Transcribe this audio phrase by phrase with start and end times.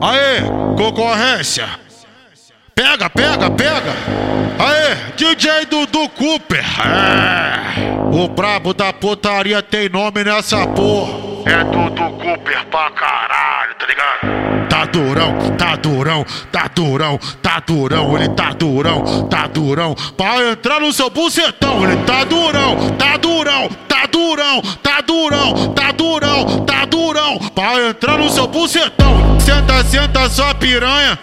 [0.00, 0.42] Aê,
[0.76, 1.66] concorrência.
[2.74, 3.94] Pega, pega, pega.
[4.58, 6.64] Aê, DJ Dudu Cooper.
[6.86, 8.14] É.
[8.14, 11.12] O brabo da putaria tem nome nessa porra.
[11.46, 14.68] É Dudu Cooper pra caralho, tá ligado?
[14.68, 19.94] Tá durão, tá durão, tá durão, tá durão, ele tá durão, tá durão.
[20.16, 23.05] Pra entrar no seu bucetão, ele tá durão, tá
[24.60, 27.38] durão, tá durão, tá durão, tá durão.
[27.54, 29.16] Pra entrar no seu bucetão.
[29.40, 31.16] Senta, senta sua piranha,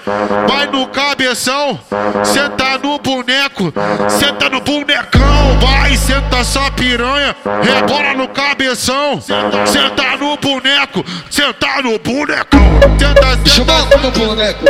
[0.47, 1.77] vai no cabeção,
[2.23, 3.73] senta no boneco,
[4.07, 11.99] senta no bonecão, vai, senta sua piranha, rebola no cabeção, senta no boneco, senta no
[11.99, 14.65] bonecão, senta, senta, meu boneco.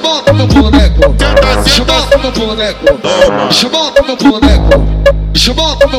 [0.00, 1.14] Botar meu boneco.
[1.18, 2.84] senta, Deixa eu senta, meu boneco.
[2.84, 4.16] Botar meu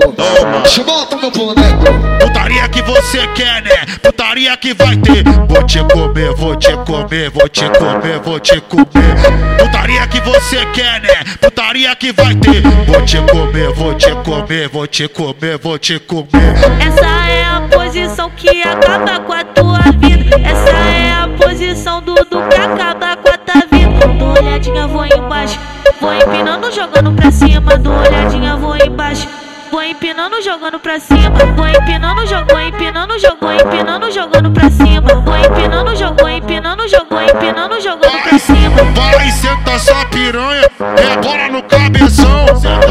[0.84, 1.84] Botar meu boneco.
[2.20, 3.86] Putaria que você quer, né?
[4.02, 5.24] Putaria que vai ter.
[5.48, 8.86] Vou te comer, vou te comer, vou te comer, vou te comer.
[9.58, 11.24] Putaria que você quer, né?
[11.40, 12.62] Putaria que vai ter.
[12.86, 16.28] Vou te comer, vou te comer, vou te comer, vou te comer.
[16.86, 20.36] Essa é a posição que acaba com a tua vida.
[20.44, 24.06] Essa é a posição do do que acaba com a tua vida.
[24.18, 25.58] Dou olhadinha, vou embaixo.
[26.00, 27.76] Vou empinando, jogando pra cima.
[27.76, 29.28] Dou olhadinha, vou embaixo.
[29.70, 31.30] Vou empinando, jogando pra cima.
[31.56, 35.20] Vou empinando, jogou, empinando, jogou, empinando, jogando pra cima.
[35.24, 38.19] Vou empinando, jogou, empinando, jogou, empinando, jogando
[38.50, 38.84] cima.
[38.94, 42.46] Vai, senta sua piranha, rebola no cabeção.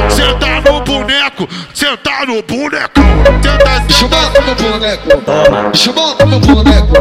[0.09, 3.03] Senta no boneco, senta no bonecão.
[3.41, 5.09] Senta, senta, meu boneco.
[5.09, 6.93] Eu botar meu boneco.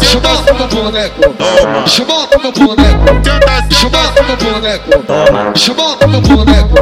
[0.00, 1.22] senta, botar meu boneco.
[1.22, 3.02] Eu botar meu boneco.
[3.68, 4.90] senta, botar meu boneco.
[4.92, 6.74] Eu botar meu boneco.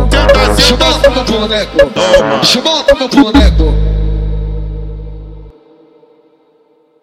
[0.57, 1.79] senta, botar meu boneco.
[1.79, 3.70] Eu botar meu boneco.